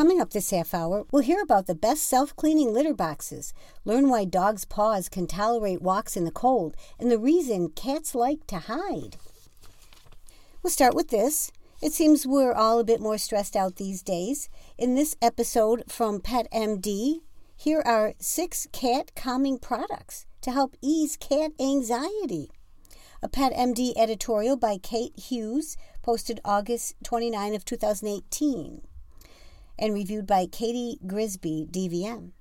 [0.00, 3.52] Coming up this half hour, we'll hear about the best self cleaning litter boxes,
[3.84, 8.46] learn why dogs' paws can tolerate walks in the cold, and the reason cats like
[8.46, 9.18] to hide.
[10.62, 11.52] We'll start with this.
[11.82, 14.48] It seems we're all a bit more stressed out these days.
[14.78, 17.20] In this episode from Pet MD,
[17.54, 22.48] here are six cat calming products to help ease cat anxiety.
[23.22, 28.80] A Pet MD editorial by Kate Hughes, posted August 29 of 2018
[29.80, 32.32] and reviewed by Katie Grzyb, DVM.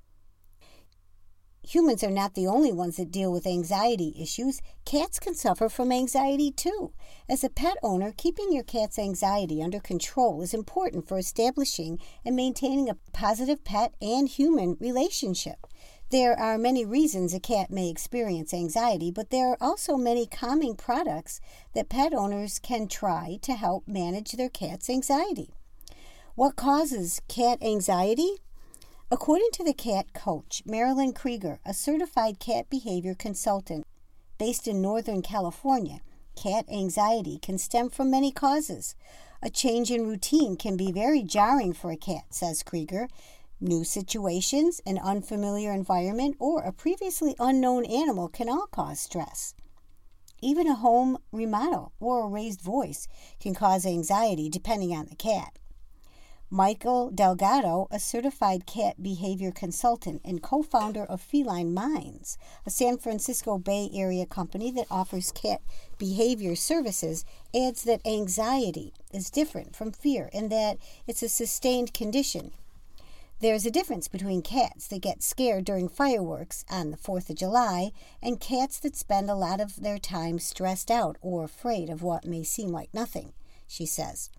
[1.63, 4.59] Humans are not the only ones that deal with anxiety issues.
[4.85, 6.93] Cats can suffer from anxiety too.
[7.29, 12.35] As a pet owner, keeping your cat's anxiety under control is important for establishing and
[12.35, 15.67] maintaining a positive pet and human relationship.
[16.09, 20.75] There are many reasons a cat may experience anxiety, but there are also many calming
[20.75, 21.39] products
[21.75, 25.53] that pet owners can try to help manage their cat's anxiety.
[26.35, 28.35] What causes cat anxiety?
[29.11, 33.85] According to the cat coach, Marilyn Krieger, a certified cat behavior consultant
[34.37, 35.99] based in Northern California,
[36.35, 38.95] cat anxiety can stem from many causes.
[39.41, 43.09] A change in routine can be very jarring for a cat, says Krieger.
[43.59, 49.55] New situations, an unfamiliar environment, or a previously unknown animal can all cause stress.
[50.41, 53.07] Even a home remodel or a raised voice
[53.41, 55.59] can cause anxiety depending on the cat.
[56.51, 62.97] Mikel Delgado, a certified cat behavior consultant and co founder of Feline Minds, a San
[62.97, 65.61] Francisco Bay Area company that offers cat
[65.99, 67.23] behavior services,
[67.55, 72.51] adds that anxiety is different from fear and that it's a sustained condition.
[73.41, 77.91] There's a difference between cats that get scared during fireworks on the 4th of July
[78.23, 82.25] and cats that spend a lot of their time stressed out or afraid of what
[82.25, 83.33] may seem like nothing,
[83.67, 84.31] she says.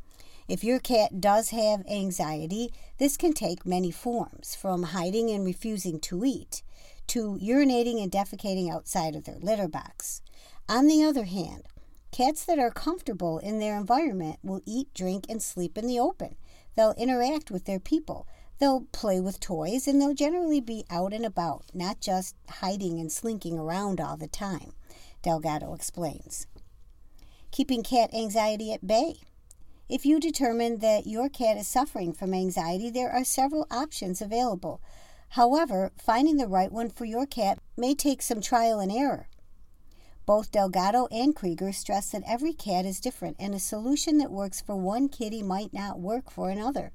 [0.50, 6.00] If your cat does have anxiety, this can take many forms, from hiding and refusing
[6.00, 6.64] to eat
[7.06, 10.22] to urinating and defecating outside of their litter box.
[10.68, 11.68] On the other hand,
[12.10, 16.34] cats that are comfortable in their environment will eat, drink, and sleep in the open.
[16.74, 18.26] They'll interact with their people.
[18.58, 23.12] They'll play with toys and they'll generally be out and about, not just hiding and
[23.12, 24.72] slinking around all the time,
[25.22, 26.48] Delgado explains.
[27.52, 29.14] Keeping cat anxiety at bay.
[29.90, 34.80] If you determine that your cat is suffering from anxiety, there are several options available.
[35.30, 39.26] However, finding the right one for your cat may take some trial and error.
[40.26, 44.60] Both Delgado and Krieger stress that every cat is different and a solution that works
[44.60, 46.92] for one kitty might not work for another.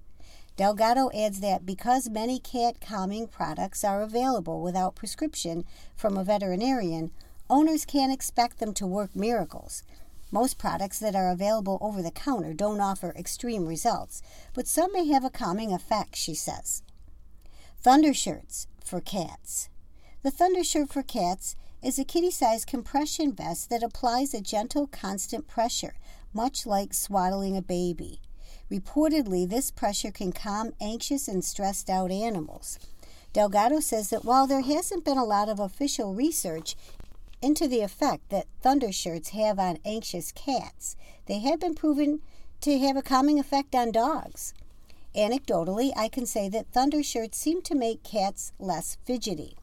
[0.56, 5.66] Delgado adds that because many cat calming products are available without prescription
[5.98, 7.12] from a veterinarian,
[7.50, 9.84] owners can't expect them to work miracles.
[10.32, 14.22] Most products that are available over the counter don't offer extreme results,
[14.54, 16.82] but some may have a calming effect, she says.
[17.82, 19.70] Thunder shirts for cats.
[20.24, 24.88] The Thunder shirt for cats is a kitty sized compression vest that applies a gentle,
[24.88, 25.94] constant pressure,
[26.34, 28.20] much like swaddling a baby.
[28.72, 32.80] Reportedly, this pressure can calm anxious and stressed out animals.
[33.34, 36.76] Delgado says that while there hasn't been a lot of official research
[37.42, 40.96] into the effect that thunder shirts have on anxious cats.
[41.26, 42.22] They have been proven
[42.62, 44.54] to have a calming effect on dogs.
[45.16, 49.56] Anecdotally, I can say that thunder shirts seem to make cats less fidgety.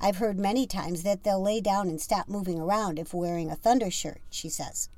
[0.00, 3.56] I've heard many times that they'll lay down and stop moving around if wearing a
[3.56, 4.88] thunder shirt, she says.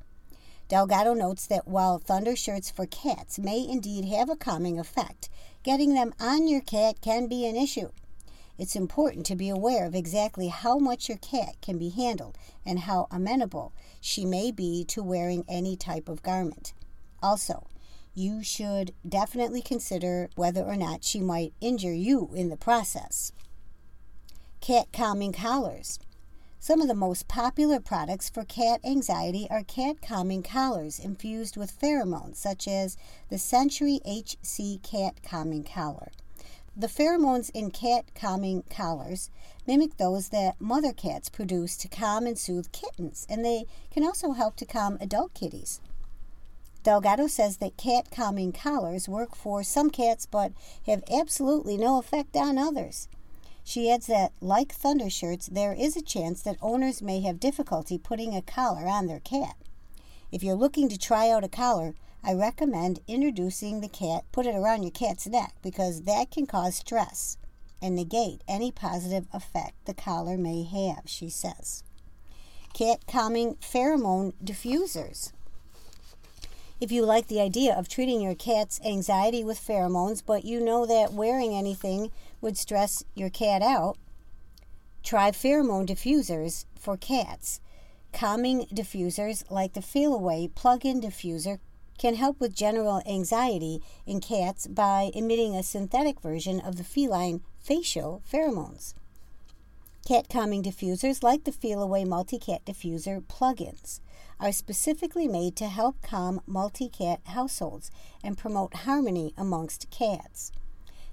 [0.69, 5.29] Delgado notes that while thunder shirts for cats may indeed have a calming effect,
[5.63, 7.91] getting them on your cat can be an issue.
[8.59, 12.37] It's important to be aware of exactly how much your cat can be handled
[12.67, 16.73] and how amenable she may be to wearing any type of garment.
[17.23, 17.69] Also,
[18.15, 23.31] you should definitely consider whether or not she might injure you in the process.
[24.61, 26.01] Cat calming collars.
[26.59, 31.79] Some of the most popular products for cat anxiety are cat calming collars infused with
[31.79, 32.97] pheromones, such as
[33.31, 36.11] the Sentry HC Cat Calming Collar.
[36.79, 39.31] The pheromones in cat calming collars
[39.67, 44.31] mimic those that mother cats produce to calm and soothe kittens, and they can also
[44.31, 45.81] help to calm adult kitties.
[46.85, 50.53] Delgado says that cat calming collars work for some cats but
[50.87, 53.09] have absolutely no effect on others.
[53.65, 57.99] She adds that, like thunder shirts, there is a chance that owners may have difficulty
[57.99, 59.57] putting a collar on their cat.
[60.31, 64.55] If you're looking to try out a collar, I recommend introducing the cat, put it
[64.55, 67.39] around your cat's neck because that can cause stress
[67.81, 71.85] and negate any positive effect the collar may have, she says.
[72.75, 75.33] Cat calming pheromone diffusers.
[76.81, 80.87] If you like the idea of treating your cat's anxiety with pheromones, but you know
[80.87, 83.97] that wearing anything would stress your cat out,
[85.03, 87.61] try pheromone diffusers for cats.
[88.13, 91.59] Calming diffusers like the Feliway plug in diffuser
[91.99, 97.43] can help with general anxiety in cats by emitting a synthetic version of the feline
[97.61, 98.95] facial pheromones.
[100.07, 104.01] Cat calming diffusers like the Feliway Multicat Diffuser plugins
[104.41, 107.91] are specifically made to help calm multi-cat households
[108.25, 110.53] and promote harmony amongst cats.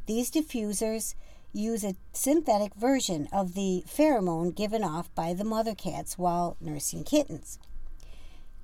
[0.05, 1.15] These diffusers
[1.51, 7.03] use a synthetic version of the pheromone given off by the mother cats while nursing
[7.03, 7.59] kittens.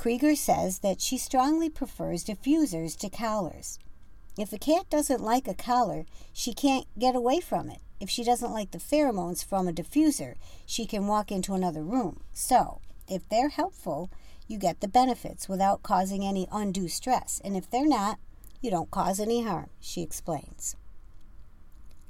[0.01, 3.77] Krieger says that she strongly prefers diffusers to collars.
[4.35, 7.81] If a cat doesn't like a collar, she can't get away from it.
[7.99, 12.21] If she doesn't like the pheromones from a diffuser, she can walk into another room.
[12.33, 14.09] So, if they're helpful,
[14.47, 17.39] you get the benefits without causing any undue stress.
[17.45, 18.17] And if they're not,
[18.59, 20.75] you don't cause any harm, she explains.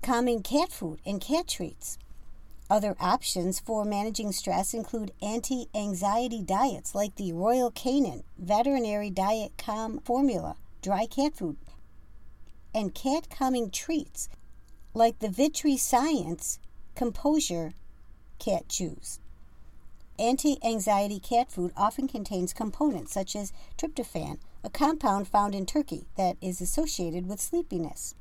[0.02, 1.98] Calming cat food and cat treats.
[2.72, 9.52] Other options for managing stress include anti anxiety diets like the Royal Canin Veterinary Diet
[9.58, 11.58] Calm Formula, dry cat food,
[12.74, 14.30] and cat calming treats
[14.94, 16.60] like the VetriScience
[16.96, 17.74] Composure
[18.40, 19.20] Cat Chews.
[20.18, 26.06] Anti anxiety cat food often contains components such as tryptophan, a compound found in turkey
[26.16, 28.16] that is associated with sleepiness.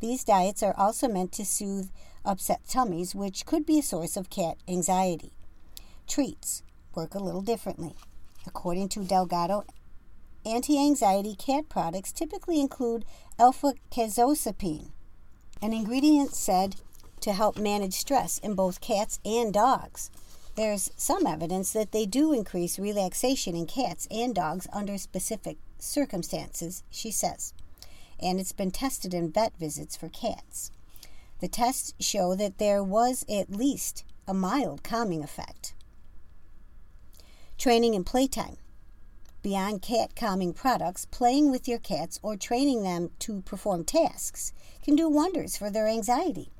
[0.00, 1.88] These diets are also meant to soothe
[2.24, 5.32] upset tummies, which could be a source of cat anxiety.
[6.06, 6.62] Treats
[6.94, 7.94] work a little differently.
[8.46, 9.64] According to Delgado,
[10.44, 13.04] anti anxiety cat products typically include
[13.38, 14.90] alpha casozepine,
[15.60, 16.76] an ingredient said
[17.20, 20.10] to help manage stress in both cats and dogs.
[20.54, 26.82] There's some evidence that they do increase relaxation in cats and dogs under specific circumstances,
[26.90, 27.54] she says,
[28.20, 30.70] and it's been tested in vet visits for cats.
[31.42, 35.74] The tests show that there was at least a mild calming effect.
[37.58, 38.58] Training and playtime.
[39.42, 44.52] Beyond cat calming products, playing with your cats or training them to perform tasks
[44.84, 46.52] can do wonders for their anxiety.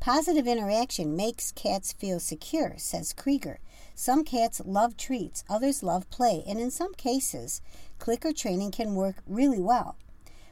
[0.00, 3.58] Positive interaction makes cats feel secure, says Krieger.
[3.94, 7.60] Some cats love treats, others love play, and in some cases,
[7.98, 9.96] clicker training can work really well.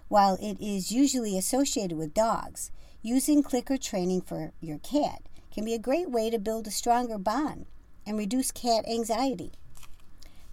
[0.09, 2.71] While it is usually associated with dogs,
[3.03, 5.23] using clicker training for your cat
[5.53, 7.67] can be a great way to build a stronger bond
[8.07, 9.53] and reduce cat anxiety.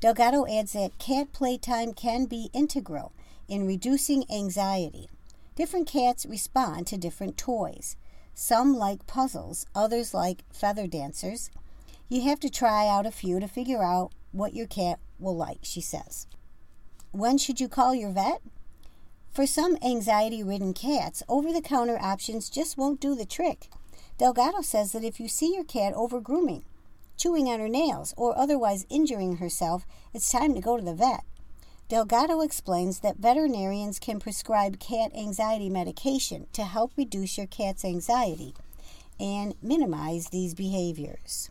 [0.02, 3.14] Delgado adds that cat playtime can be integral
[3.48, 5.08] in reducing anxiety.
[5.56, 7.96] Different cats respond to different toys.
[8.34, 11.50] Some like puzzles, others like feather dancers.
[12.10, 15.60] You have to try out a few to figure out what your cat will like,
[15.62, 16.28] she says.
[17.12, 18.42] When should you call your vet?
[19.36, 23.68] For some anxiety ridden cats, over the counter options just won't do the trick.
[24.18, 26.64] Delgado says that if you see your cat over grooming,
[27.18, 31.26] chewing on her nails, or otherwise injuring herself, it's time to go to the vet.
[31.90, 38.54] Delgado explains that veterinarians can prescribe cat anxiety medication to help reduce your cat's anxiety
[39.20, 41.50] and minimize these behaviors.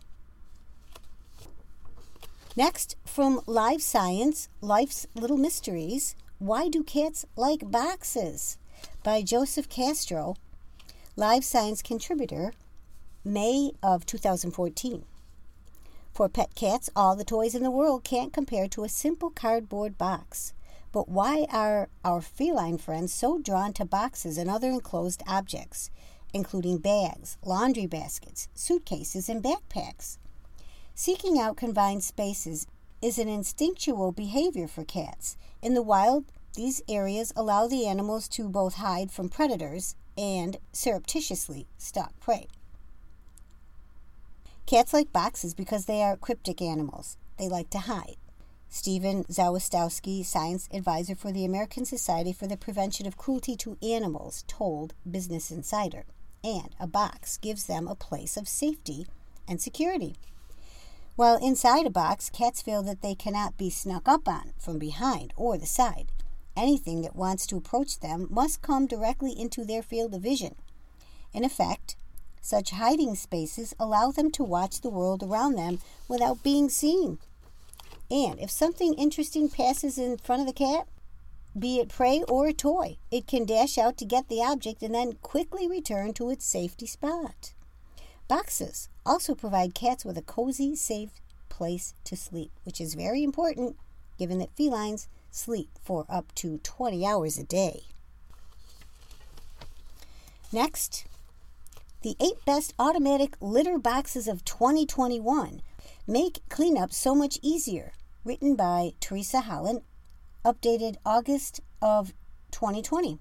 [2.55, 8.57] Next, from Live Science Life's Little Mysteries why Do Cats Like Boxes?
[9.03, 10.35] by Joseph Castro,
[11.15, 12.51] Live Science contributor,
[13.23, 15.05] May of 2014.
[16.13, 19.97] For pet cats, all the toys in the world can't compare to a simple cardboard
[19.97, 20.53] box.
[20.91, 25.89] But why are our feline friends so drawn to boxes and other enclosed objects,
[26.33, 30.17] including bags, laundry baskets, suitcases, and backpacks?
[30.93, 32.67] Seeking out confined spaces
[33.05, 35.37] is an instinctual behavior for cats.
[35.61, 41.67] In the wild, these areas allow the animals to both hide from predators and surreptitiously
[41.77, 42.47] stalk prey.
[44.65, 47.17] Cats like boxes because they are cryptic animals.
[47.37, 48.15] They like to hide.
[48.69, 54.43] Stephen Zawistowski, science advisor for the American Society for the Prevention of Cruelty to Animals,
[54.47, 56.05] told Business Insider.
[56.43, 59.05] And a box gives them a place of safety
[59.47, 60.15] and security.
[61.15, 65.33] While inside a box, cats feel that they cannot be snuck up on from behind
[65.37, 66.11] or the side.
[66.57, 70.55] Anything that wants to approach them must come directly into their field of vision.
[71.33, 71.95] In effect,
[72.41, 75.79] such hiding spaces allow them to watch the world around them
[76.09, 77.17] without being seen.
[78.11, 80.87] And if something interesting passes in front of the cat,
[81.57, 84.93] be it prey or a toy, it can dash out to get the object and
[84.93, 87.53] then quickly return to its safety spot.
[88.27, 91.11] Boxes also provide cats with a cozy, safe
[91.49, 93.77] place to sleep, which is very important
[94.17, 97.83] given that felines sleep for up to 20 hours a day.
[100.51, 101.05] Next,
[102.01, 105.61] the eight best automatic litter boxes of 2021
[106.07, 107.93] make cleanup so much easier.
[108.23, 109.81] Written by Teresa Holland,
[110.43, 112.13] updated August of
[112.51, 113.19] 2020.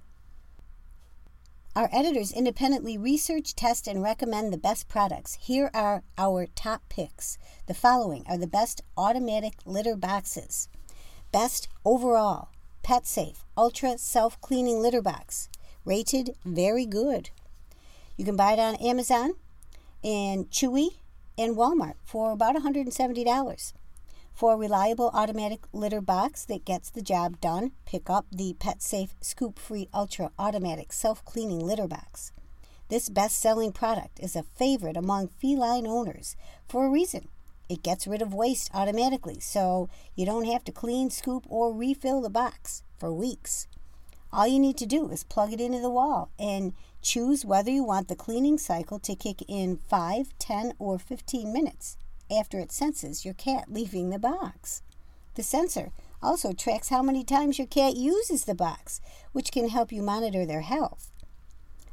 [1.76, 5.36] Our editors independently research, test, and recommend the best products.
[5.40, 7.36] Here are our top picks.
[7.66, 10.68] The following are the best automatic litter boxes.
[11.32, 12.50] Best overall,
[12.84, 15.48] Pet Safe Ultra Self Cleaning Litter Box.
[15.84, 17.30] Rated very good.
[18.16, 19.32] You can buy it on Amazon
[20.04, 20.98] and Chewy
[21.36, 23.72] and Walmart for about $170.
[24.34, 28.82] For a reliable automatic litter box that gets the job done, pick up the Pet
[28.82, 32.32] Safe Scoop Free Ultra Automatic Self Cleaning Litter Box.
[32.88, 36.34] This best selling product is a favorite among feline owners
[36.68, 37.28] for a reason.
[37.68, 42.20] It gets rid of waste automatically, so you don't have to clean, scoop, or refill
[42.20, 43.68] the box for weeks.
[44.32, 47.84] All you need to do is plug it into the wall and choose whether you
[47.84, 51.96] want the cleaning cycle to kick in 5, 10, or 15 minutes
[52.30, 54.82] after it senses your cat leaving the box.
[55.34, 55.90] The sensor
[56.22, 59.00] also tracks how many times your cat uses the box,
[59.32, 61.10] which can help you monitor their health.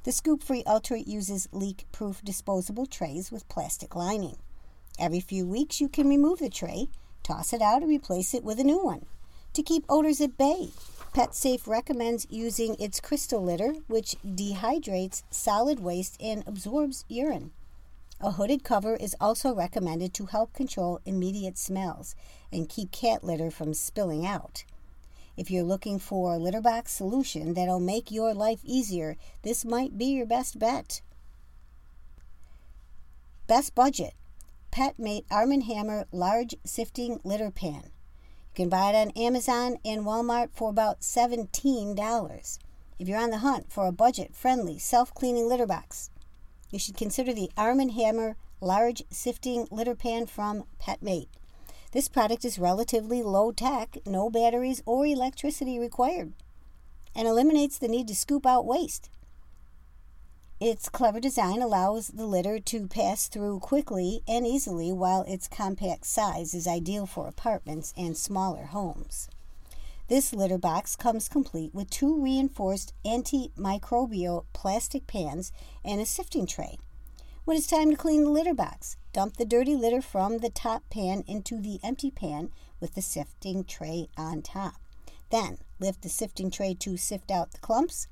[0.03, 4.37] The Scoop Free Ultra uses leak proof disposable trays with plastic lining.
[4.97, 6.87] Every few weeks, you can remove the tray,
[7.23, 9.05] toss it out, and replace it with a new one.
[9.53, 10.69] To keep odors at bay,
[11.13, 17.51] PetSafe recommends using its crystal litter, which dehydrates solid waste and absorbs urine.
[18.23, 22.15] A hooded cover is also recommended to help control immediate smells
[22.51, 24.63] and keep cat litter from spilling out.
[25.35, 29.97] If you're looking for a litter box solution that'll make your life easier, this might
[29.97, 31.01] be your best bet.
[33.47, 34.13] Best budget
[34.71, 37.85] PetMate Arm & Hammer Large Sifting Litter Pan.
[37.85, 42.59] You can buy it on Amazon and Walmart for about $17.
[42.99, 46.11] If you're on the hunt for a budget friendly self cleaning litter box,
[46.71, 51.27] you should consider the Arm & Hammer large sifting litter pan from PetMate.
[51.91, 56.33] This product is relatively low tech, no batteries or electricity required,
[57.13, 59.09] and eliminates the need to scoop out waste.
[60.61, 66.05] Its clever design allows the litter to pass through quickly and easily, while its compact
[66.05, 69.27] size is ideal for apartments and smaller homes.
[70.11, 75.53] This litter box comes complete with two reinforced antimicrobial plastic pans
[75.85, 76.79] and a sifting tray.
[77.45, 80.83] When it's time to clean the litter box, dump the dirty litter from the top
[80.89, 82.49] pan into the empty pan
[82.81, 84.81] with the sifting tray on top.
[85.29, 88.09] Then lift the sifting tray to sift out the clumps,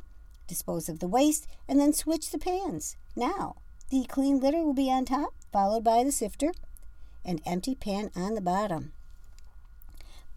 [0.47, 2.95] dispose of the waste, and then switch the pans.
[3.13, 3.57] Now,
[3.89, 6.53] the clean litter will be on top, followed by the sifter,
[7.25, 8.93] and empty pan on the bottom.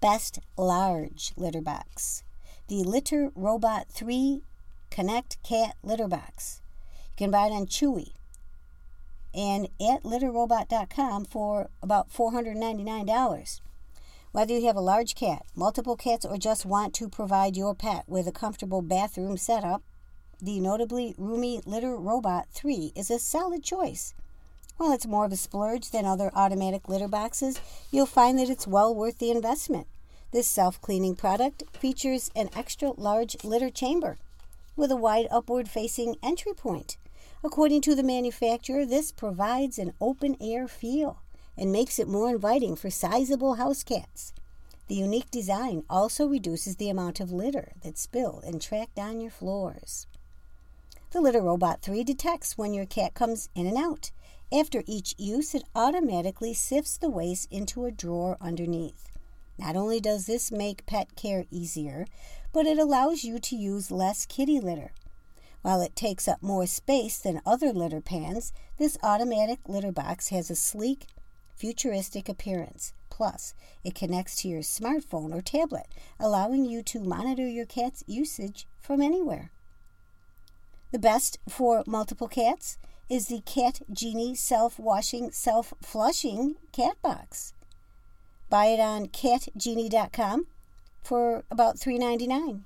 [0.03, 2.25] Best Large Litter Box.
[2.67, 4.43] The Litter Robot 3
[4.91, 6.61] Connect Cat Litter Box.
[7.13, 8.09] You can buy it on Chewy
[9.33, 13.61] and at litterrobot.com for about $499.
[14.33, 18.03] Whether you have a large cat, multiple cats, or just want to provide your pet
[18.09, 19.85] with a comfortable bathroom setup,
[20.41, 24.15] the notably roomy Litter Robot 3 is a solid choice.
[24.77, 27.61] While it's more of a splurge than other automatic litter boxes,
[27.91, 29.87] you'll find that it's well worth the investment.
[30.33, 34.19] This self cleaning product features an extra large litter chamber
[34.77, 36.97] with a wide upward facing entry point.
[37.45, 41.23] According to the manufacturer, this provides an open air feel
[41.57, 44.33] and makes it more inviting for sizable house cats.
[44.89, 49.31] The unique design also reduces the amount of litter that's spilled and tracked on your
[49.31, 50.07] floors.
[51.11, 54.11] The Litter Robot 3 detects when your cat comes in and out.
[54.53, 59.11] After each use, it automatically sifts the waste into a drawer underneath.
[59.59, 62.07] Not only does this make pet care easier,
[62.53, 64.93] but it allows you to use less kitty litter.
[65.63, 70.51] While it takes up more space than other litter pans, this automatic litter box has
[70.51, 71.07] a sleek,
[71.57, 72.93] futuristic appearance.
[73.09, 73.55] Plus,
[73.85, 75.87] it connects to your smartphone or tablet,
[76.21, 79.51] allowing you to monitor your cat's usage from anywhere.
[80.91, 82.77] The best for multiple cats
[83.09, 87.53] is the Cat Genie self washing, self flushing cat box.
[88.49, 90.47] Buy it on catgenie.com
[91.03, 92.63] for about $3.99.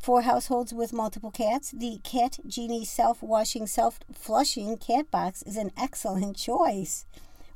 [0.00, 5.56] For households with multiple cats, the Cat Genie self washing, self flushing cat box is
[5.56, 7.04] an excellent choice.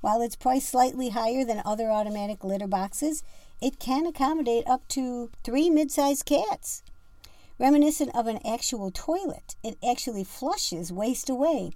[0.02, 3.22] While it's priced slightly higher than other automatic litter boxes,
[3.62, 6.82] it can accommodate up to three mid sized cats.
[7.58, 11.70] Reminiscent of an actual toilet, it actually flushes waste away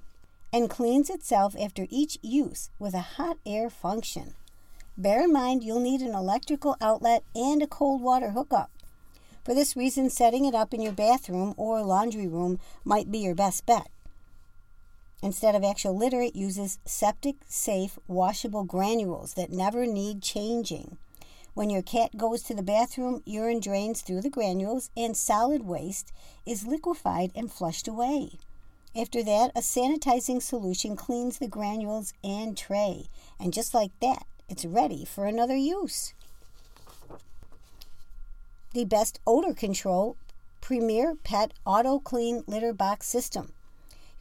[0.52, 4.34] and cleans itself after each use with a hot air function.
[4.96, 8.70] Bear in mind you'll need an electrical outlet and a cold water hookup.
[9.44, 13.36] For this reason, setting it up in your bathroom or laundry room might be your
[13.36, 13.88] best bet.
[15.22, 20.98] Instead of actual litter, it uses septic safe washable granules that never need changing.
[21.54, 26.12] When your cat goes to the bathroom, urine drains through the granules and solid waste
[26.46, 28.32] is liquefied and flushed away.
[28.96, 34.64] After that, a sanitizing solution cleans the granules and tray, and just like that, it's
[34.64, 36.14] ready for another use.
[38.72, 40.16] The best odor control
[40.60, 43.52] Premier Pet Auto Clean Litter Box System.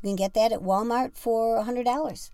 [0.02, 2.30] You can get that at Walmart for $100.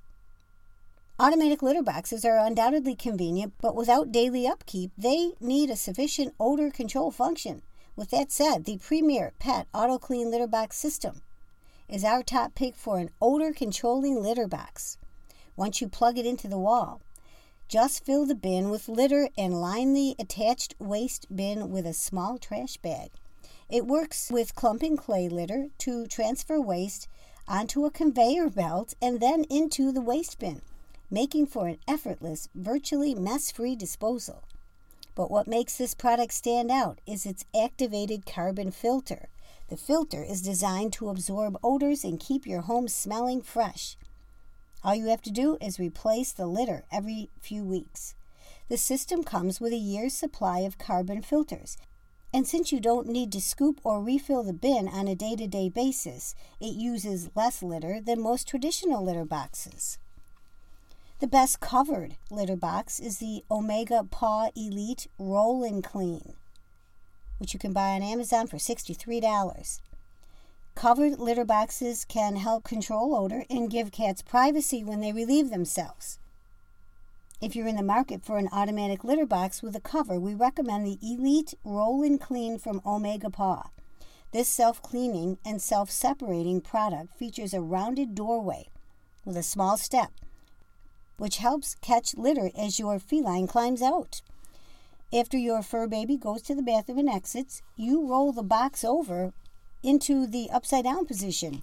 [1.24, 6.70] Automatic litter boxes are undoubtedly convenient, but without daily upkeep, they need a sufficient odor
[6.70, 7.62] control function.
[7.96, 11.22] With that said, the Premier Pet Auto Clean Litter Box System
[11.88, 14.98] is our top pick for an odor controlling litter box.
[15.56, 17.00] Once you plug it into the wall,
[17.70, 22.38] just fill the bin with litter and line the attached waste bin with a small
[22.38, 23.12] trash bag.
[23.70, 27.08] It works with clumping clay litter to transfer waste
[27.48, 30.62] onto a conveyor belt and then into the waste bin,
[31.10, 34.43] making for an effortless, virtually mess free disposal.
[35.15, 39.29] But what makes this product stand out is its activated carbon filter.
[39.69, 43.95] The filter is designed to absorb odors and keep your home smelling fresh.
[44.83, 48.15] All you have to do is replace the litter every few weeks.
[48.69, 51.77] The system comes with a year's supply of carbon filters
[52.33, 55.45] and since you don't need to scoop or refill the bin on a day to
[55.45, 60.00] day basis, it uses less litter than most traditional litter boxes.
[61.24, 66.34] The best covered litter box is the Omega Paw Elite Roll and Clean,
[67.38, 69.80] which you can buy on Amazon for $63.
[70.75, 76.20] Covered litter boxes can help control odor and give cats privacy when they relieve themselves.
[77.39, 80.86] If you're in the market for an automatic litter box with a cover, we recommend
[80.86, 83.70] the Elite Roll and Clean from Omega Paw.
[84.34, 88.68] This self cleaning and self separating product features a rounded doorway
[89.24, 90.12] with a small step,
[91.18, 94.22] which helps catch litter as your feline climbs out.
[95.14, 99.32] After your fur baby goes to the bathroom and exits, you roll the box over
[99.84, 101.62] into the upside down position.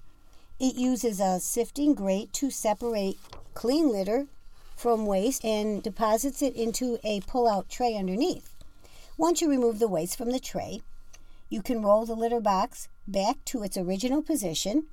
[0.61, 3.19] It uses a sifting grate to separate
[3.55, 4.27] clean litter
[4.77, 8.55] from waste and deposits it into a pull out tray underneath.
[9.17, 10.81] Once you remove the waste from the tray,
[11.49, 14.87] you can roll the litter box back to its original position.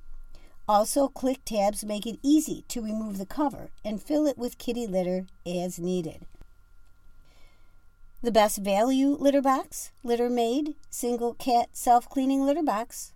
[0.68, 4.86] Also, click tabs make it easy to remove the cover and fill it with kitty
[4.86, 6.26] litter as needed.
[8.20, 13.12] The best value litter box, LitterMaid Single Cat Self Cleaning Litter Box,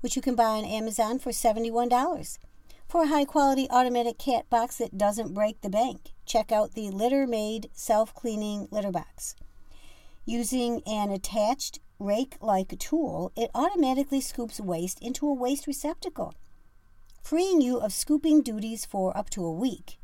[0.00, 2.38] which you can buy on Amazon for $71.
[2.86, 6.90] For a high quality automatic cat box that doesn't break the bank, check out the
[6.90, 9.36] LitterMaid self cleaning litter box.
[10.26, 16.34] Using an attached rake like tool, it automatically scoops waste into a waste receptacle,
[17.22, 19.98] freeing you of scooping duties for up to a week.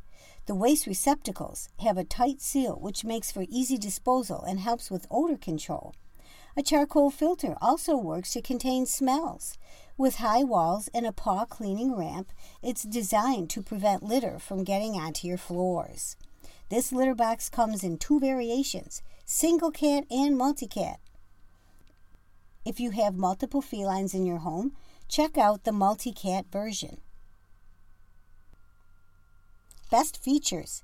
[0.46, 5.06] The waste receptacles have a tight seal, which makes for easy disposal and helps with
[5.10, 5.94] odor control.
[6.56, 9.58] A charcoal filter also works to contain smells.
[9.96, 14.94] With high walls and a paw cleaning ramp, it's designed to prevent litter from getting
[14.94, 16.16] onto your floors.
[16.70, 21.00] This litter box comes in two variations single cat and multi cat.
[22.64, 24.72] If you have multiple felines in your home,
[25.08, 27.00] check out the multi cat version.
[29.90, 30.82] Best features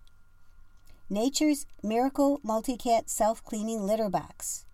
[1.10, 4.64] Nature's Miracle Multi Cat Self Cleaning Litter Box.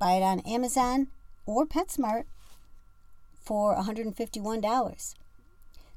[0.00, 1.06] Buy it on Amazon
[1.46, 2.24] or PetSmart
[3.40, 5.14] for $151.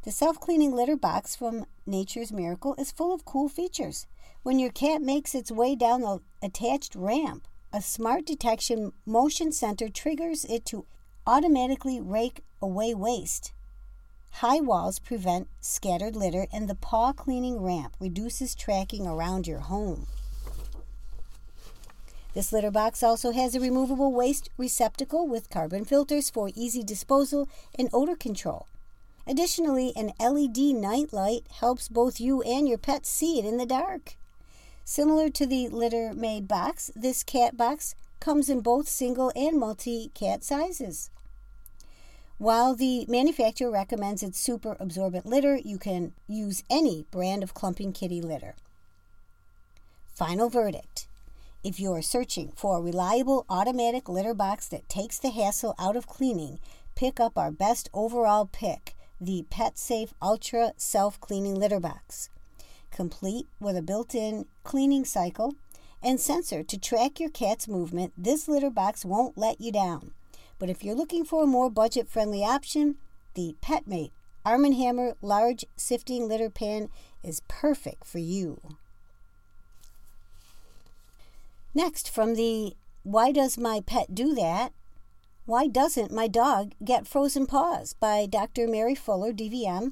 [0.03, 4.05] The self cleaning litter box from Nature's Miracle is full of cool features.
[4.43, 9.89] When your cat makes its way down the attached ramp, a smart detection motion sensor
[9.89, 10.85] triggers it to
[11.25, 13.54] automatically rake away waste.
[14.39, 20.07] High walls prevent scattered litter, and the paw cleaning ramp reduces tracking around your home.
[22.33, 27.47] This litter box also has a removable waste receptacle with carbon filters for easy disposal
[27.79, 28.67] and odor control.
[29.25, 33.65] Additionally, an LED night light helps both you and your pet see it in the
[33.65, 34.17] dark.
[34.83, 40.43] Similar to the LitterMaid box, this cat box comes in both single and multi cat
[40.43, 41.09] sizes.
[42.37, 47.93] While the manufacturer recommends its super absorbent litter, you can use any brand of clumping
[47.93, 48.55] kitty litter.
[50.13, 51.07] Final verdict
[51.65, 55.95] if you are searching for a reliable automatic litter box that takes the hassle out
[55.95, 56.59] of cleaning,
[56.93, 62.29] pick up our best overall pick, the PetSafe Ultra Self Cleaning Litter Box.
[62.91, 65.55] Complete with a built in cleaning cycle
[66.03, 70.11] and sensor to track your cat's movement, this litter box won't let you down.
[70.57, 72.95] But if you're looking for a more budget friendly option,
[73.33, 74.11] the PetMate
[74.45, 76.89] Arm & Hammer large sifting litter pan
[77.23, 78.61] is perfect for you.
[81.73, 84.71] Next, from the Why Does My Pet Do That?
[85.45, 88.67] Why Doesn't My Dog Get Frozen Paws by Dr.
[88.67, 89.91] Mary Fuller, DVM,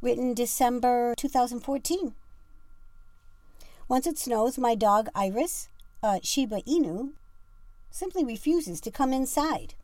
[0.00, 2.14] written December 2014.
[3.88, 5.68] Once it snows, my dog Iris,
[6.02, 7.10] a Shiba Inu,
[7.90, 9.74] simply refuses to come inside.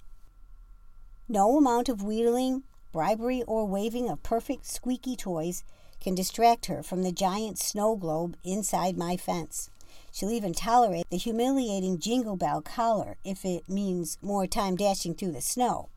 [1.28, 5.64] No amount of wheedling, bribery, or waving of perfect squeaky toys
[6.00, 9.70] can distract her from the giant snow globe inside my fence.
[10.12, 15.32] She'll even tolerate the humiliating jingle bell collar if it means more time dashing through
[15.32, 15.88] the snow.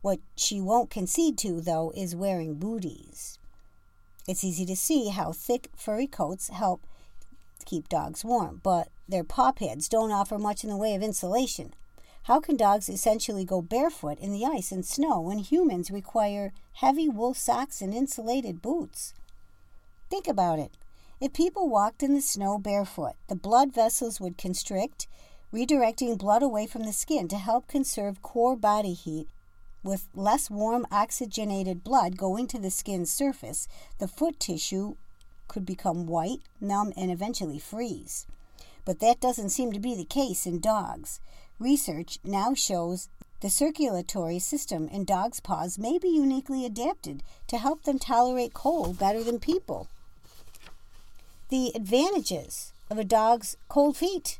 [0.00, 3.38] What she won't concede to, though, is wearing booties.
[4.26, 6.86] It's easy to see how thick, furry coats help
[7.64, 11.74] keep dogs warm, but their paw pads don't offer much in the way of insulation.
[12.24, 17.08] How can dogs essentially go barefoot in the ice and snow when humans require heavy
[17.08, 19.12] wool socks and insulated boots?
[20.08, 20.72] Think about it.
[21.20, 25.06] If people walked in the snow barefoot, the blood vessels would constrict,
[25.52, 29.28] redirecting blood away from the skin to help conserve core body heat
[29.82, 33.66] with less warm oxygenated blood going to the skin's surface,
[33.98, 34.96] the foot tissue
[35.52, 38.26] could become white, numb, and eventually freeze.
[38.86, 41.20] But that doesn't seem to be the case in dogs.
[41.58, 43.08] Research now shows
[43.40, 48.98] the circulatory system in dogs' paws may be uniquely adapted to help them tolerate cold
[48.98, 49.88] better than people.
[51.50, 54.38] The advantages of a dog's cold feet.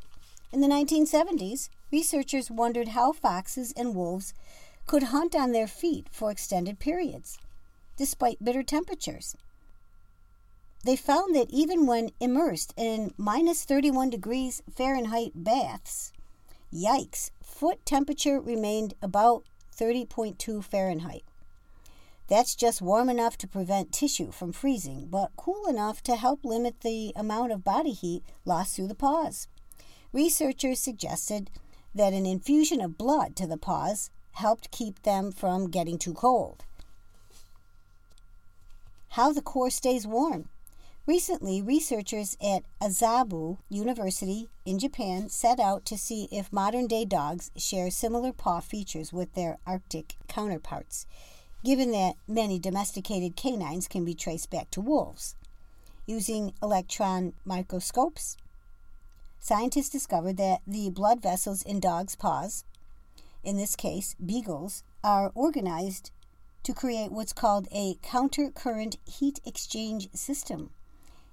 [0.50, 4.32] In the 1970s, researchers wondered how foxes and wolves
[4.86, 7.38] could hunt on their feet for extended periods,
[7.98, 9.36] despite bitter temperatures.
[10.84, 16.12] They found that even when immersed in minus 31 degrees Fahrenheit baths,
[16.72, 19.44] yikes, foot temperature remained about
[19.76, 21.22] 30.2 Fahrenheit.
[22.26, 26.80] That's just warm enough to prevent tissue from freezing, but cool enough to help limit
[26.80, 29.46] the amount of body heat lost through the paws.
[30.12, 31.50] Researchers suggested
[31.94, 36.64] that an infusion of blood to the paws helped keep them from getting too cold.
[39.10, 40.48] How the core stays warm.
[41.06, 47.50] Recently, researchers at Azabu University in Japan set out to see if modern day dogs
[47.56, 51.06] share similar paw features with their Arctic counterparts,
[51.64, 55.34] given that many domesticated canines can be traced back to wolves.
[56.06, 58.36] Using electron microscopes,
[59.40, 62.64] scientists discovered that the blood vessels in dogs' paws
[63.42, 66.10] in this case beagles, are organized
[66.62, 70.70] to create what's called a counter-current heat exchange system.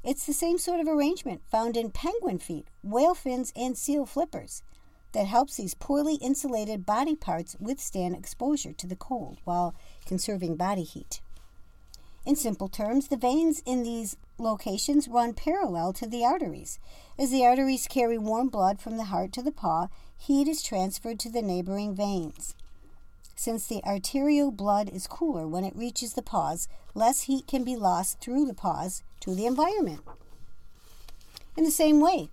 [0.03, 4.63] It's the same sort of arrangement found in penguin feet, whale fins, and seal flippers
[5.11, 10.83] that helps these poorly insulated body parts withstand exposure to the cold while conserving body
[10.83, 11.19] heat.
[12.25, 16.79] In simple terms, the veins in these locations run parallel to the arteries.
[17.17, 21.19] As the arteries carry warm blood from the heart to the paw, heat is transferred
[21.19, 22.55] to the neighboring veins.
[23.39, 27.77] Since the arterial blood is cooler when it reaches the paws, less heat can be
[27.77, 30.01] lost through the paws to the environment.
[31.55, 32.27] In the same way,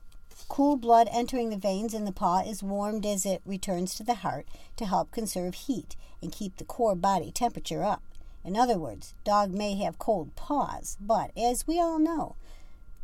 [0.48, 4.14] cool blood entering the veins in the paw is warmed as it returns to the
[4.14, 8.02] heart to help conserve heat and keep the core body temperature up.
[8.44, 12.34] In other words, dog may have cold paws, but as we all know,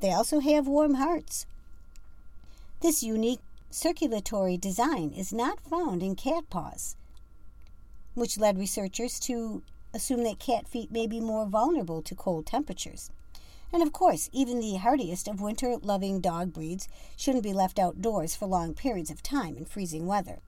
[0.00, 1.46] they also have warm hearts.
[2.80, 6.96] This unique circulatory design is not found in cat paws,
[8.14, 9.62] which led researchers to
[9.94, 13.10] assume that cat feet may be more vulnerable to cold temperatures.
[13.72, 18.34] And of course, even the hardiest of winter loving dog breeds shouldn't be left outdoors
[18.34, 20.40] for long periods of time in freezing weather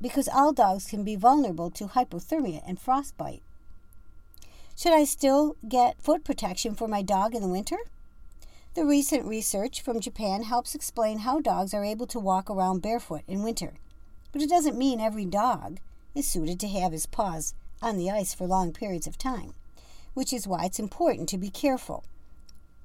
[0.00, 3.42] because all dogs can be vulnerable to hypothermia and frostbite.
[4.76, 7.78] Should I still get foot protection for my dog in the winter?
[8.74, 13.22] The recent research from Japan helps explain how dogs are able to walk around barefoot
[13.26, 13.74] in winter,
[14.32, 15.78] but it doesn't mean every dog
[16.16, 19.52] is suited to have his paws on the ice for long periods of time,
[20.14, 22.02] which is why it's important to be careful.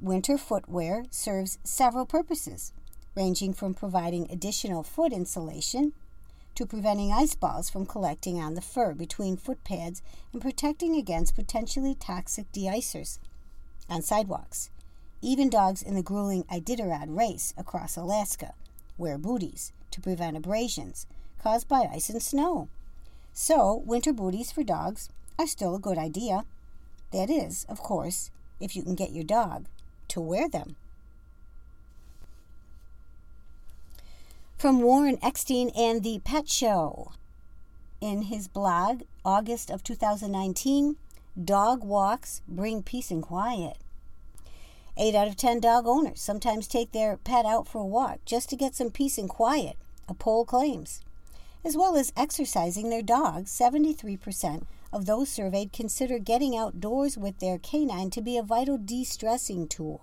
[0.01, 2.73] Winter footwear serves several purposes,
[3.15, 5.93] ranging from providing additional foot insulation
[6.55, 10.01] to preventing ice balls from collecting on the fur between foot pads
[10.33, 13.17] and protecting against potentially toxic deicers
[13.89, 14.69] on sidewalks.
[15.21, 18.53] Even dogs in the grueling Iditarod race across Alaska
[18.97, 21.05] wear booties to prevent abrasions
[21.41, 22.67] caused by ice and snow.
[23.33, 26.45] So, winter booties for dogs are still a good idea.
[27.11, 29.65] That is, of course, if you can get your dog
[30.09, 30.75] to wear them.
[34.57, 37.13] From Warren Eckstein and the Pet Show.
[37.99, 40.97] In his blog, August of 2019,
[41.41, 43.77] Dog walks bring peace and quiet.
[44.97, 48.49] Eight out of ten dog owners sometimes take their pet out for a walk just
[48.49, 49.77] to get some peace and quiet,
[50.09, 50.99] a poll claims.
[51.63, 57.59] As well as exercising their dogs, 73% of those surveyed consider getting outdoors with their
[57.59, 60.01] canine to be a vital de stressing tool.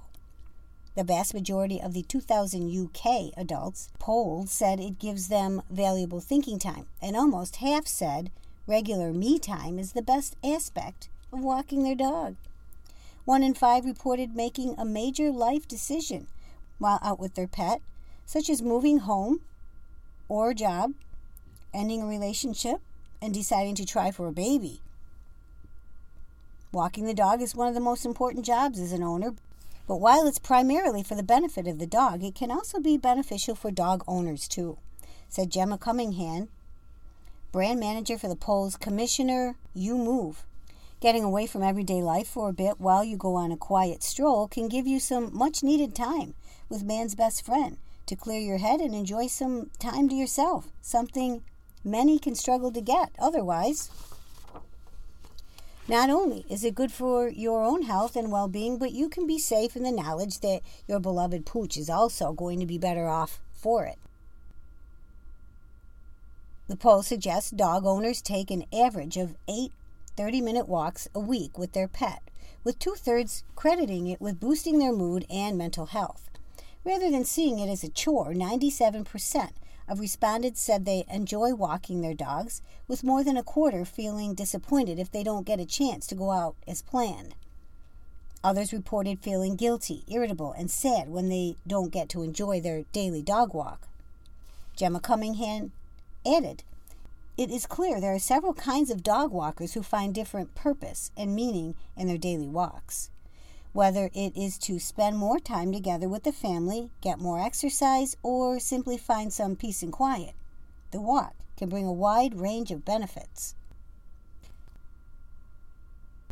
[0.94, 6.58] The vast majority of the 2000 UK adults polled said it gives them valuable thinking
[6.58, 8.30] time, and almost half said
[8.66, 12.36] regular me time is the best aspect of walking their dog.
[13.24, 16.28] One in five reported making a major life decision
[16.78, 17.80] while out with their pet,
[18.26, 19.40] such as moving home
[20.28, 20.94] or job,
[21.72, 22.80] ending a relationship,
[23.20, 24.80] and deciding to try for a baby.
[26.72, 29.34] Walking the dog is one of the most important jobs as an owner,
[29.86, 33.54] but while it's primarily for the benefit of the dog, it can also be beneficial
[33.54, 34.76] for dog owners too,
[35.28, 36.48] said Gemma Cunningham,
[37.52, 40.44] brand manager for the polls Commissioner YuMOVE.
[41.00, 44.48] Getting away from everyday life for a bit while you go on a quiet stroll
[44.48, 46.34] can give you some much needed time
[46.68, 51.42] with man's best friend to clear your head and enjoy some time to yourself, something
[51.90, 53.90] many can struggle to get otherwise.
[55.88, 59.26] Not only is it good for your own health and well being, but you can
[59.26, 63.08] be safe in the knowledge that your beloved pooch is also going to be better
[63.08, 63.98] off for it.
[66.68, 69.72] The poll suggests dog owners take an average of eight
[70.18, 72.20] 30 minute walks a week with their pet,
[72.64, 76.28] with two thirds crediting it with boosting their mood and mental health.
[76.84, 79.50] Rather than seeing it as a chore, 97%
[79.88, 84.98] of respondents said they enjoy walking their dogs, with more than a quarter feeling disappointed
[84.98, 87.34] if they don't get a chance to go out as planned.
[88.44, 93.22] Others reported feeling guilty, irritable, and sad when they don't get to enjoy their daily
[93.22, 93.88] dog walk.
[94.76, 95.72] Gemma Cunningham
[96.24, 96.62] added,
[97.36, 101.34] it is clear there are several kinds of dog walkers who find different purpose and
[101.34, 103.10] meaning in their daily walks.
[103.78, 108.58] Whether it is to spend more time together with the family, get more exercise, or
[108.58, 110.34] simply find some peace and quiet,
[110.90, 113.54] the walk can bring a wide range of benefits.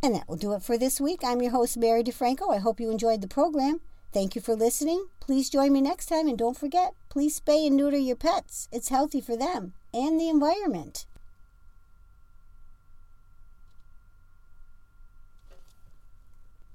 [0.03, 1.21] And that will do it for this week.
[1.25, 2.53] I'm your host, Mary DeFranco.
[2.53, 3.81] I hope you enjoyed the program.
[4.13, 5.07] Thank you for listening.
[5.21, 8.69] Please join me next time, and don't forget, please spay and neuter your pets.
[8.73, 11.07] It's healthy for them and the environment.